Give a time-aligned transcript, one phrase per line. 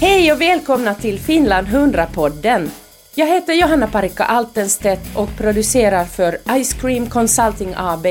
[0.00, 2.70] Hej och välkomna till Finland 100-podden.
[3.14, 8.06] Jag heter Johanna Parikka Altenstedt och producerar för Ice Cream Consulting AB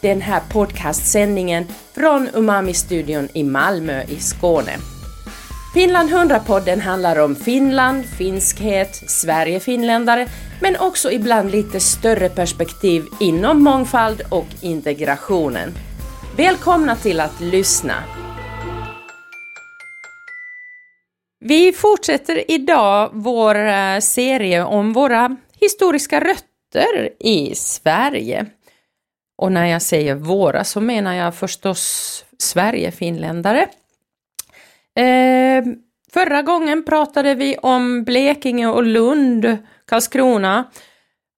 [0.00, 4.72] den här podcastsändningen från Umami-studion i Malmö i Skåne.
[5.74, 10.28] Finland 100-podden handlar om Finland, finskhet, Sverige-finländare
[10.60, 15.74] men också ibland lite större perspektiv inom mångfald och integrationen.
[16.36, 18.21] Välkomna till att lyssna!
[21.44, 28.46] Vi fortsätter idag vår eh, serie om våra historiska rötter i Sverige.
[29.38, 33.68] Och när jag säger våra så menar jag förstås Sverige-finländare.
[34.98, 35.64] Eh,
[36.12, 40.70] förra gången pratade vi om Blekinge och Lund, Karlskrona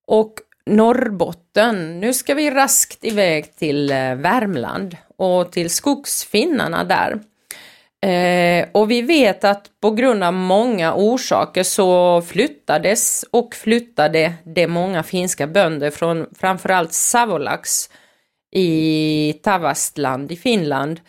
[0.07, 0.33] och
[0.65, 1.99] Norrbotten.
[1.99, 7.19] Nu ska vi raskt iväg till eh, Värmland och till skogsfinnarna där.
[8.05, 14.67] Eh, och vi vet att på grund av många orsaker så flyttades och flyttade det
[14.67, 17.89] många finska bönder från framförallt Savolax
[18.51, 20.99] i Tavastland i Finland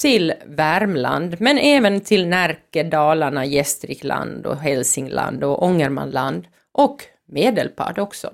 [0.00, 8.30] till Värmland, men även till Närke, Dalarna, Gästrikland och Hälsingland och Ångermanland och Medelpad också.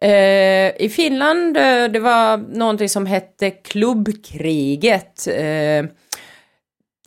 [0.00, 5.26] Eh, I Finland, eh, det var någonting som hette klubbkriget.
[5.26, 5.84] Eh,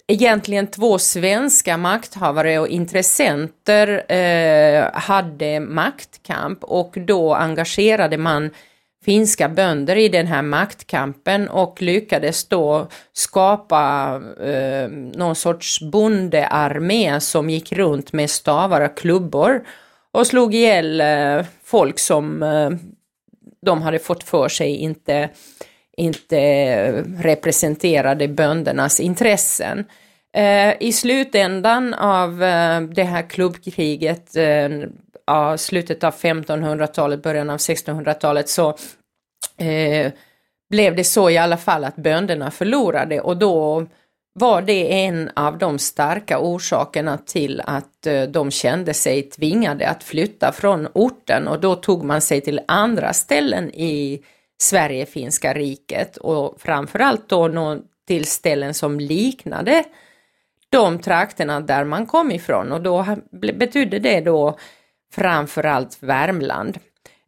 [0.07, 8.49] egentligen två svenska makthavare och intressenter eh, hade maktkamp och då engagerade man
[9.05, 14.13] finska bönder i den här maktkampen och lyckades då skapa
[14.43, 19.65] eh, någon sorts bondearmé som gick runt med stavar och klubbor
[20.11, 22.69] och slog ihjäl eh, folk som eh,
[23.61, 25.29] de hade fått för sig inte
[25.97, 29.85] inte representerade böndernas intressen.
[30.33, 34.69] Eh, I slutändan av eh, det här klubbkriget, eh,
[35.57, 38.77] slutet av 1500-talet, början av 1600-talet, så
[40.69, 43.85] blev det så i alla fall att bönderna förlorade och då
[44.33, 50.51] var det en av de starka orsakerna till att de kände sig tvingade att flytta
[50.51, 54.21] från orten och då tog man sig till andra ställen i
[54.57, 59.83] Sverige-finska riket och framförallt då till ställen som liknade
[60.69, 64.57] de trakterna där man kom ifrån och då betydde det då
[65.13, 66.79] framförallt Värmland.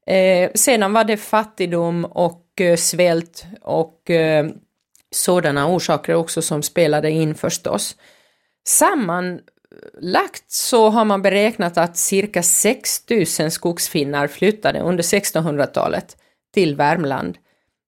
[0.06, 4.48] Eh, sedan var det fattigdom och eh, svält och eh,
[5.12, 7.96] sådana orsaker också som spelade in förstås.
[8.68, 16.18] Sammanlagt så har man beräknat att cirka 6000 skogsfinnar flyttade under 1600-talet
[16.54, 17.38] till Värmland.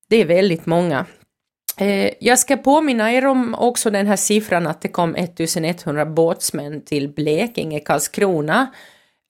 [0.10, 1.06] Det är väldigt många.
[1.78, 6.82] Eh, jag ska påminna er om också den här siffran att det kom 1100 båtsmän
[6.86, 8.68] till Blekinge, Karlskrona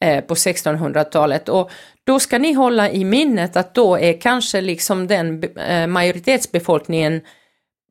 [0.03, 1.72] eh, på 1600-talet och
[2.03, 7.22] då ska ni hålla i minnet att då är kanske liksom den eh, majoritetsbefolkningen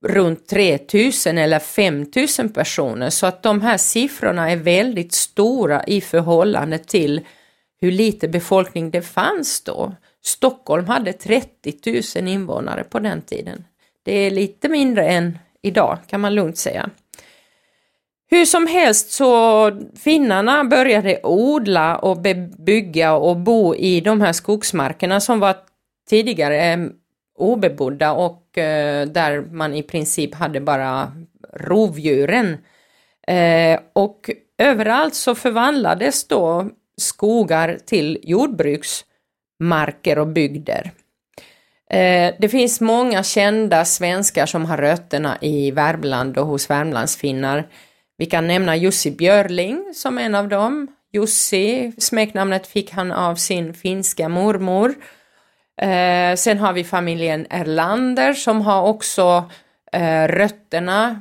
[0.07, 6.79] runt 3000 eller 5000 personer så att de här siffrorna är väldigt stora i förhållande
[6.79, 7.21] till
[7.81, 9.95] hur lite befolkning det fanns då.
[10.25, 13.65] Stockholm hade 30 000 invånare på den tiden.
[14.03, 16.91] Det är lite mindre än idag kan man lugnt säga.
[18.31, 25.21] Hur som helst så finnarna började odla och bebygga och bo i de här skogsmarkerna
[25.21, 25.57] som var
[26.09, 26.79] tidigare eh,
[27.39, 31.13] obebodda och eh, där man i princip hade bara
[31.53, 32.59] rovdjuren.
[33.27, 39.05] Eh, och överallt så förvandlades då skogar till jordbruks
[39.61, 40.93] marker och bygder.
[41.91, 47.69] Eh, det finns många kända svenskar som har rötterna i Värmland och hos Värmlandsfinnar.
[48.17, 50.89] Vi kan nämna Jussi Björling som en av dem.
[51.13, 54.95] Jussi, smeknamnet fick han av sin finska mormor.
[55.83, 59.51] Eh, sen har vi familjen Erlander som har också
[59.93, 61.21] eh, rötterna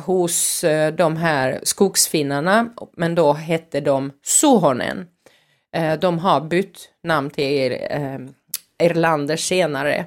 [0.00, 0.64] hos
[0.96, 5.06] de här skogsfinnarna, men då hette de Suhonen.
[5.72, 8.18] Eh, de har bytt namn till eh,
[8.78, 10.06] Erlander senare,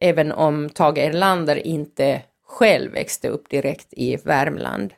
[0.00, 4.92] även om Tage Erlander inte själv växte upp direkt i Värmland.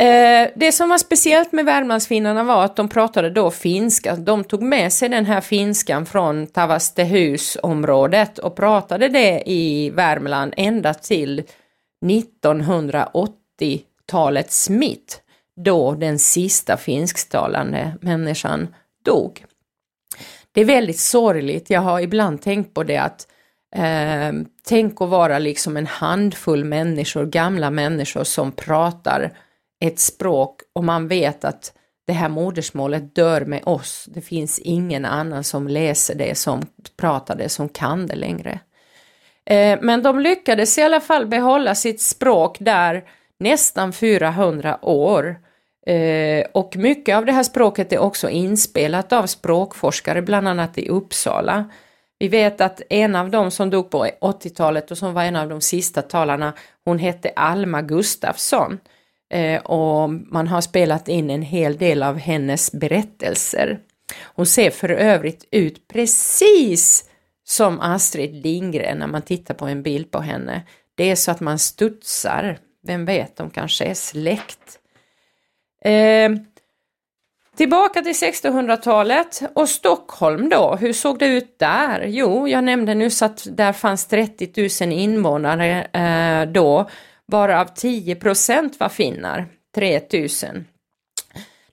[0.00, 4.16] Eh, det som var speciellt med Värmlandsfinnarna var att de pratade då finska.
[4.16, 10.94] De tog med sig den här finskan från Tavastehus-området och pratade det i Värmland ända
[10.94, 11.42] till
[12.04, 15.22] 1980-talets mitt,
[15.64, 18.68] då den sista finsktalande människan
[19.06, 19.44] dog.
[20.52, 21.70] Det är väldigt sorgligt.
[21.70, 23.28] Jag har ibland tänkt på det att
[23.76, 24.32] eh,
[24.68, 29.32] tänk att vara liksom en handfull människor, gamla människor som pratar
[29.80, 31.72] ett språk och man vet att
[32.06, 34.08] det här modersmålet dör med oss.
[34.08, 36.62] Det finns ingen annan som läser det, som
[36.96, 38.60] pratar det, som kan det längre.
[39.46, 43.04] Eh, men de lyckades i alla fall behålla sitt språk där
[43.38, 45.36] nästan 400 år.
[45.86, 50.88] Eh, och mycket av det här språket är också inspelat av språkforskare, bland annat i
[50.88, 51.70] Uppsala.
[52.18, 55.48] Vi vet att en av dem som dog på 80-talet och som var en av
[55.48, 56.52] de sista talarna,
[56.84, 58.78] hon hette Alma Gustafsson.
[59.30, 63.78] Eh, och man har spelat in en hel del av hennes berättelser.
[64.22, 67.10] Hon ser för övrigt ut precis
[67.44, 70.62] som Astrid Lindgren när man tittar på en bild på henne.
[70.94, 72.58] Det är så att man studsar.
[72.86, 74.80] Vem vet, de kanske är släkt.
[75.86, 76.30] Eh,
[77.56, 82.04] tillbaka till 1600-talet och Stockholm då, hur såg det ut där?
[82.06, 86.88] Jo, jag nämnde nyss att där fanns 30 000 invånare eh, då,
[87.26, 88.16] varav 10
[88.78, 90.28] var finnar, 3 000.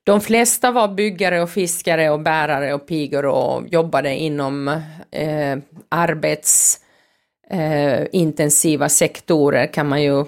[0.03, 4.67] De flesta var byggare och fiskare och bärare och pigor och jobbade inom
[5.11, 5.57] eh,
[5.89, 10.25] arbetsintensiva eh, sektorer kan man ju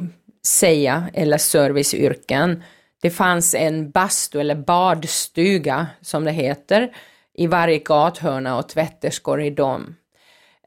[0.47, 2.63] säga, eller serviceyrken.
[3.01, 6.95] Det fanns en bastu eller badstuga som det heter
[7.33, 9.95] i varje gathörna och tvätterskor i dem.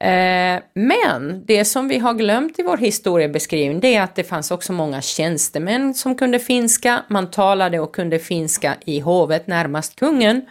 [0.01, 4.51] Eh, men det som vi har glömt i vår historiebeskrivning det är att det fanns
[4.51, 7.03] också många tjänstemän som kunde finska.
[7.09, 10.47] Man talade och kunde finska i hovet närmast kungen.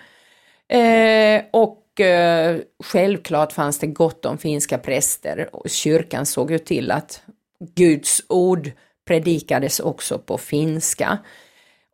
[0.69, 6.91] Eh, och eh, självklart fanns det gott om finska präster och kyrkan såg ju till
[6.91, 7.21] att
[7.75, 8.71] Guds ord
[9.07, 11.17] predikades också på finska.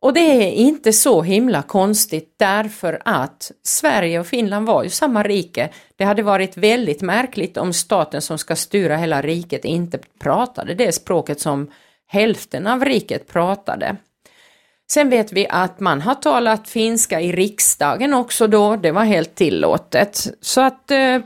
[0.04, 5.22] Och det är inte så himla konstigt därför att Sverige och Finland var ju samma
[5.22, 5.68] rike.
[5.96, 10.92] Det hade varit väldigt märkligt om staten som ska styra hela riket inte pratade det
[10.92, 11.70] språket som
[12.06, 13.96] hälften av riket pratade.
[14.90, 19.34] Sen vet vi att man har talat finska i riksdagen också då, det var helt
[19.34, 20.26] tillåtet.
[20.40, 21.18] Så att eh,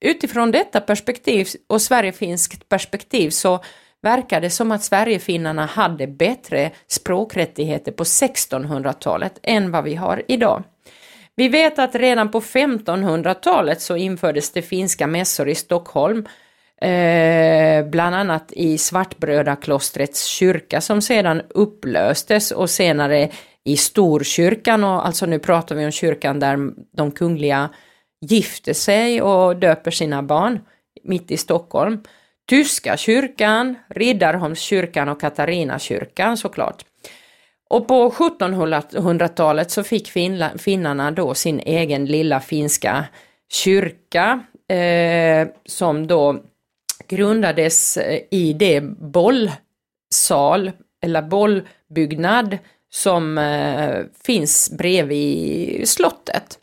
[0.00, 3.60] utifrån detta perspektiv och Sverigefinskt perspektiv så
[4.02, 10.62] verkar det som att Sverigefinnarna hade bättre språkrättigheter på 1600-talet än vad vi har idag.
[11.36, 16.26] Vi vet att redan på 1500-talet så infördes det finska mässor i Stockholm,
[16.80, 23.30] eh, bland annat i Svartbrödraklostrets kyrka som sedan upplöstes och senare
[23.64, 26.58] i Storkyrkan och alltså nu pratar vi om kyrkan där
[26.96, 27.70] de kungliga
[28.20, 30.60] gifter sig och döper sina barn
[31.02, 32.00] mitt i Stockholm.
[32.52, 36.84] Tyska kyrkan, Riddarholmskyrkan och Katarinakyrkan såklart.
[37.70, 40.10] Och på 1700-talet så fick
[40.58, 43.04] finnarna då sin egen lilla finska
[43.52, 46.42] kyrka eh, som då
[47.08, 50.70] grundades eh, i det bollsal
[51.02, 52.58] eller bollbyggnad
[52.90, 56.58] som eh, finns bredvid slottet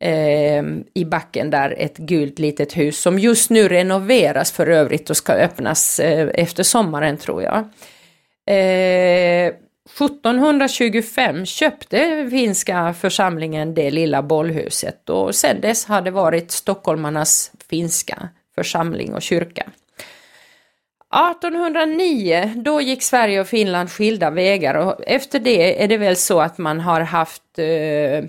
[0.00, 0.64] eh,
[0.94, 5.32] i backen där ett gult litet hus som just nu renoveras för övrigt och ska
[5.32, 7.58] öppnas eh, efter sommaren tror jag.
[8.46, 9.52] Eh,
[9.96, 18.28] 1725 köpte finska församlingen det lilla bollhuset och sedan dess har det varit stockholmarnas finska
[18.54, 19.70] församling och kyrka.
[21.14, 26.40] 1809, då gick Sverige och Finland skilda vägar och efter det är det väl så
[26.40, 28.24] att man har haft eh,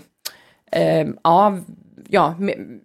[0.72, 1.64] eh, av
[2.08, 2.36] ja,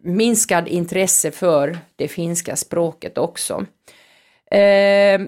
[0.02, 3.66] minskad intresse för det finska språket också.
[4.50, 5.20] Eh,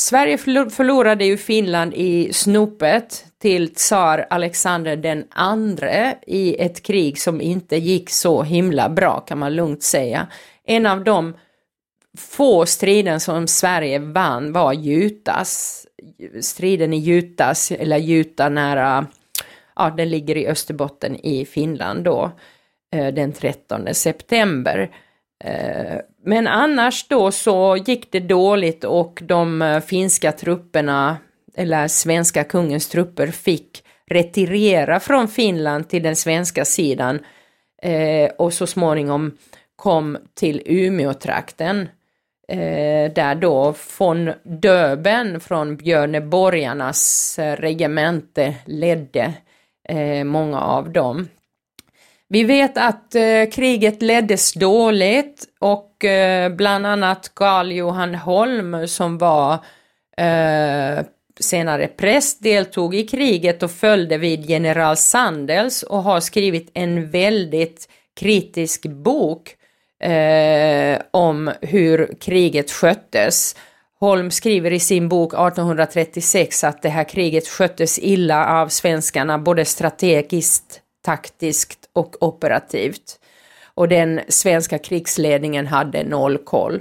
[0.00, 0.38] Sverige
[0.70, 7.76] förlorade ju Finland i snopet till tsar Alexander den andre i ett krig som inte
[7.76, 10.26] gick så himla bra kan man lugnt säga.
[10.64, 11.34] En av de
[12.18, 15.82] få striden som Sverige vann var Jutas,
[16.40, 19.06] striden i Jutas, eller Juta nära
[19.76, 22.30] ja, den ligger i Österbotten i Finland då
[22.94, 24.90] eh, den 13 september.
[25.44, 31.16] Eh, men annars då så gick det dåligt och de eh, finska trupperna,
[31.56, 37.18] eller svenska kungens trupper, fick retirera från Finland till den svenska sidan
[38.36, 39.36] och så småningom
[39.76, 41.88] kom till Umeåtrakten
[43.14, 49.34] där då von Döben från Björneborgarnas regemente ledde
[49.88, 51.28] eh, många av dem.
[52.28, 59.18] Vi vet att eh, kriget leddes dåligt och eh, bland annat Karl Johan Holm som
[59.18, 59.52] var
[60.16, 61.04] eh,
[61.40, 67.88] senare präst deltog i kriget och följde vid general Sandels och har skrivit en väldigt
[68.20, 69.56] kritisk bok
[70.00, 73.56] eh, om hur kriget sköttes.
[74.02, 79.64] Holm skriver i sin bok 1836 att det här kriget sköttes illa av svenskarna både
[79.64, 83.20] strategiskt, taktiskt och operativt.
[83.74, 86.80] Och den svenska krigsledningen hade noll koll.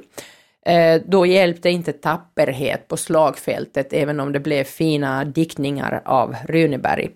[0.66, 7.12] Eh, då hjälpte inte tapperhet på slagfältet, även om det blev fina diktningar av Runeberg.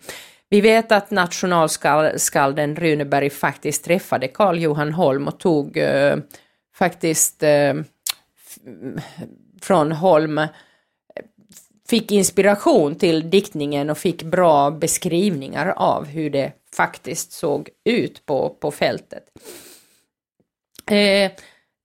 [0.50, 6.18] Vi vet att nationalskalden Runeberg faktiskt träffade Karl Johan Holm och tog eh,
[6.74, 7.74] faktiskt eh,
[9.68, 10.48] från Holm eh,
[11.90, 18.50] fick inspiration till diktningen och fick bra beskrivningar av hur det faktiskt såg ut på,
[18.50, 19.24] på fältet.
[20.92, 21.32] Eh,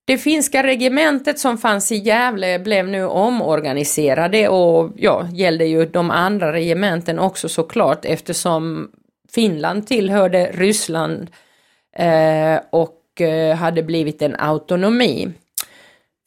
[0.05, 6.11] det finska regementet som fanns i Gävle blev nu omorganiserade och ja, gällde ju de
[6.11, 8.91] andra regementen också såklart eftersom
[9.33, 11.31] Finland tillhörde Ryssland
[11.97, 15.33] eh, och eh, hade blivit en autonomi.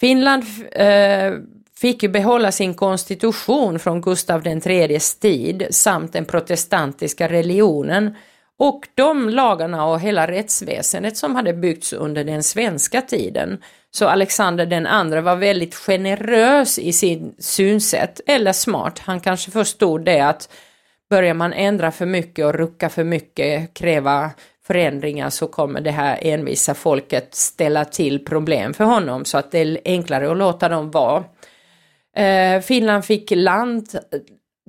[0.04, 1.34] Finland eh,
[1.76, 8.16] fick ju behålla sin konstitution från Gustav IIIs tid samt den protestantiska religionen
[8.60, 13.62] och de lagarna och hela rättsväsendet som hade byggts under den svenska tiden.
[13.92, 19.00] Så Alexander den andre var väldigt generös i sin synsätt, eller smart.
[19.00, 20.50] Han kanske förstod det att
[21.10, 24.32] börjar man ändra för mycket och rucka för mycket, kräva
[24.68, 29.60] förändringar så kommer det här envisa folket ställa till problem för honom så att det
[29.60, 31.24] är enklare att låta dem vara.
[32.16, 34.62] Eh, Finland fick landdagar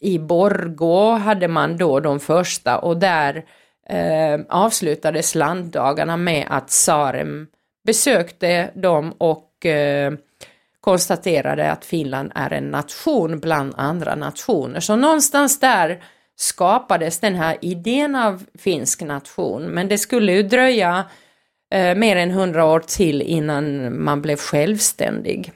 [0.00, 3.44] i Borgå hade man då de första och där
[3.88, 7.46] eh, avslutades landdagarna med att Sarem
[7.86, 10.12] besökte dem och eh,
[10.80, 14.80] konstaterade att Finland är en nation bland andra nationer.
[14.80, 16.02] Så någonstans där
[16.36, 21.04] skapades den här idén av finsk nation, men det skulle ju dröja
[21.74, 25.52] eh, mer än hundra år till innan man blev självständig.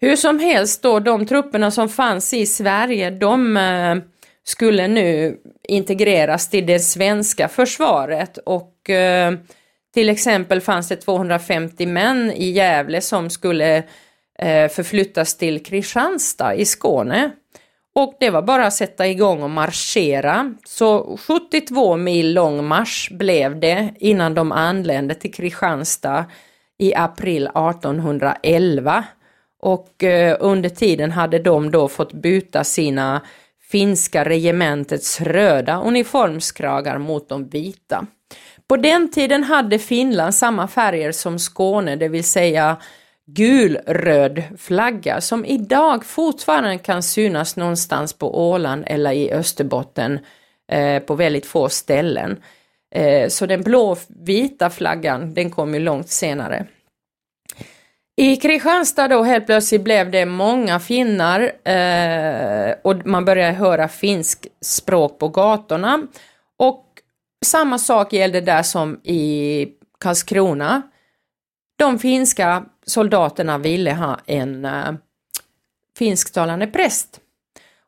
[0.00, 3.96] Hur som helst då, de trupperna som fanns i Sverige, de eh,
[4.44, 9.32] skulle nu integreras till det svenska försvaret och eh,
[9.94, 13.76] till exempel fanns det 250 män i Gävle som skulle
[14.38, 17.30] eh, förflyttas till Kristianstad i Skåne.
[17.98, 20.54] Och det var bara att sätta igång och marschera.
[20.64, 26.24] Så 72 mil lång marsch blev det innan de anlände till Kristianstad
[26.78, 29.04] i april 1811.
[29.60, 33.20] Och eh, under tiden hade de då fått byta sina
[33.70, 38.06] finska regementets röda uniformskragar mot de vita.
[38.68, 42.76] På den tiden hade Finland samma färger som Skåne, det vill säga
[43.30, 50.18] gul-röd flagga som idag fortfarande kan synas någonstans på Åland eller i Österbotten
[50.72, 52.42] eh, på väldigt få ställen.
[52.94, 56.66] Eh, så den blå-vita flaggan, den kom ju långt senare.
[58.16, 64.46] I Kristianstad då helt plötsligt blev det många finnar eh, och man började höra finsk
[64.60, 66.06] språk på gatorna.
[66.56, 66.84] Och
[67.44, 69.68] samma sak gällde där som i
[70.00, 70.82] Karlskrona.
[71.78, 74.92] De finska soldaterna ville ha en äh,
[75.98, 77.20] finsktalande präst.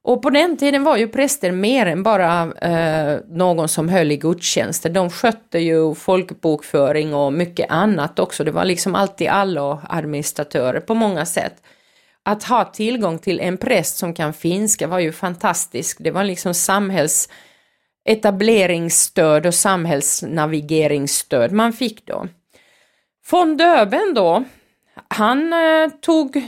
[0.03, 4.17] Och på den tiden var ju präster mer än bara äh, någon som höll i
[4.17, 4.91] gudstjänster.
[4.91, 8.45] De skötte ju folkbokföring och mycket annat också.
[8.45, 11.63] Det var liksom alltid alla administratörer på många sätt.
[12.23, 15.97] Att ha tillgång till en präst som kan finska var ju fantastiskt.
[16.01, 17.29] Det var liksom samhälls
[18.05, 22.29] etableringsstöd och samhällsnavigeringsstöd man fick då.
[23.31, 24.45] Von Döben då,
[25.15, 26.43] han eh, tog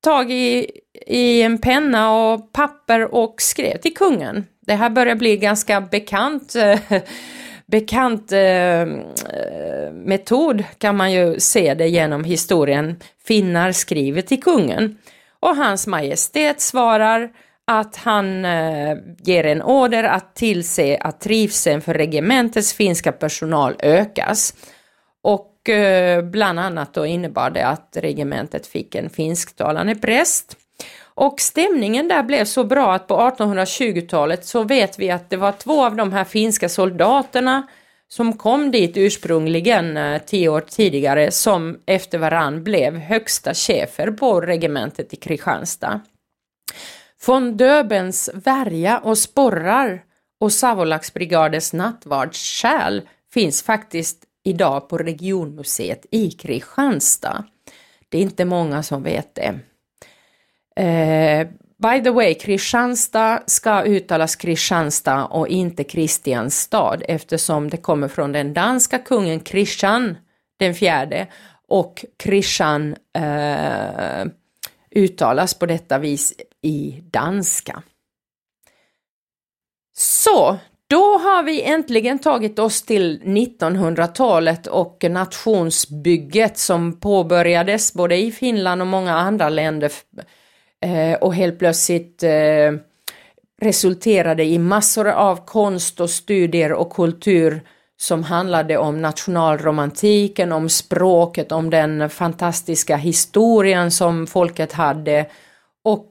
[0.00, 0.70] tag i,
[1.06, 4.46] i en penna och papper och skrev till kungen.
[4.66, 7.00] Det här börjar bli ganska bekant eh,
[7.66, 8.86] bekant eh,
[9.92, 12.96] metod kan man ju se det genom historien.
[13.26, 14.98] Finnar skriver till kungen
[15.40, 17.30] och hans majestät svarar
[17.66, 24.54] att han eh, ger en order att tillse att trivseln för regementets finska personal ökas.
[25.60, 30.56] Och eh, bland annat då innebar det att regementet fick en finsktalande präst.
[31.02, 35.52] Och stämningen där blev så bra att på 1820-talet så vet vi att det var
[35.52, 37.68] två av de här finska soldaterna
[38.08, 44.40] som kom dit ursprungligen eh, tio år tidigare som efter varann blev högsta chefer på
[44.40, 46.00] regementet i Kristianstad.
[47.26, 50.02] Von Döbens värja och sporrar
[50.40, 57.44] och Savolaxbrigadens nattvardssjäl finns faktiskt idag på regionmuseet i Kristianstad.
[58.08, 59.58] Det är inte många som vet det.
[60.82, 61.48] Eh,
[61.82, 68.54] by the way, Kristianstad ska uttalas Kristianstad och inte Kristianstad eftersom det kommer från den
[68.54, 70.16] danska kungen Kristian
[70.56, 71.26] den fjärde
[71.68, 74.26] och Kristian eh,
[74.90, 77.82] uttalas på detta vis i danska.
[79.96, 80.58] Så,
[80.90, 88.80] då har vi äntligen tagit oss till 1900-talet och nationsbygget som påbörjades både i Finland
[88.80, 89.92] och många andra länder
[90.84, 92.72] eh, och helt plötsligt eh,
[93.60, 97.62] resulterade i massor av konst och studier och kultur
[97.96, 105.26] som handlade om nationalromantiken, om språket, om den fantastiska historien som folket hade
[105.84, 106.06] och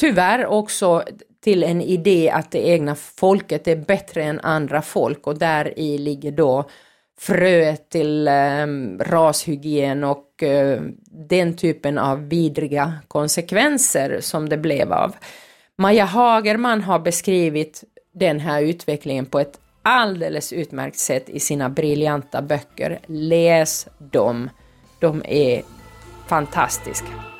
[0.00, 1.02] tyvärr också
[1.42, 5.98] till en idé att det egna folket är bättre än andra folk och där i
[5.98, 6.64] ligger då
[7.18, 8.66] fröet till eh,
[9.00, 10.80] rashygien och eh,
[11.28, 15.14] den typen av vidriga konsekvenser som det blev av.
[15.78, 17.84] Maja Hagerman har beskrivit
[18.14, 22.98] den här utvecklingen på ett alldeles utmärkt sätt i sina briljanta böcker.
[23.06, 24.50] Läs dem.
[25.00, 25.62] De är
[26.26, 27.31] fantastiska.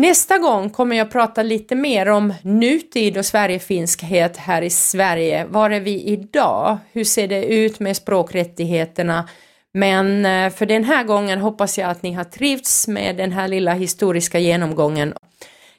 [0.00, 5.44] Nästa gång kommer jag prata lite mer om nutid och Sverigefinskhet här i Sverige.
[5.44, 6.78] Var är vi idag?
[6.92, 9.28] Hur ser det ut med språkrättigheterna?
[9.72, 13.48] Men eh, för den här gången hoppas jag att ni har trivts med den här
[13.48, 15.14] lilla historiska genomgången.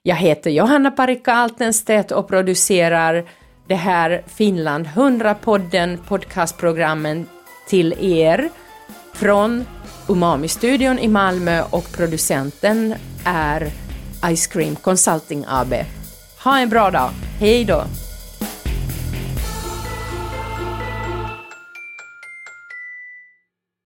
[0.04, 3.30] Jag heter Johanna Parikka Altenstedt och producerar
[3.68, 7.28] det här Finland 100-podden podcastprogrammen
[7.68, 8.50] till er
[9.14, 9.66] från
[10.08, 12.96] Umami-studion i Malmö och producenten
[13.26, 13.72] är
[14.24, 15.74] Ice Cream Consulting AB.
[16.38, 17.12] Ha en bra dag.
[17.40, 17.84] Hej då!